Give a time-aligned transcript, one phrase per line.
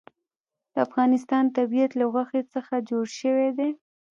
[0.73, 3.69] د افغانستان طبیعت له غوښې څخه جوړ شوی دی.